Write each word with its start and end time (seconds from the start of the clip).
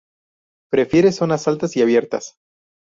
Prefiere 0.71 1.11
zonas 1.11 1.47
altas 1.47 1.77
y 1.77 1.83
abiertas. 1.83 2.35